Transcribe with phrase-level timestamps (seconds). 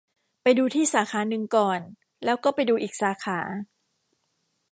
[0.41, 1.79] ไปดูที่สาขานึงก่อน
[2.25, 3.39] แล้วก็ไปดูอีกสาขา